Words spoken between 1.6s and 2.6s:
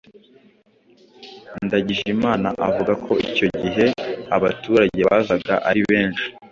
Ndagijimana